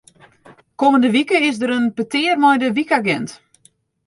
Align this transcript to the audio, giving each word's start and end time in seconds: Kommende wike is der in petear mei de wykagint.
Kommende 0.81 1.07
wike 1.15 1.37
is 1.49 1.57
der 1.59 1.71
in 1.77 1.87
petear 1.97 2.37
mei 2.39 2.57
de 2.61 2.69
wykagint. 2.77 3.29